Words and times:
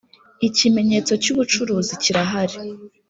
ikimenyetso 0.47 1.13
cy 1.23 1.29
ubucuruzi 1.33 1.93
cyirahari 2.01 2.55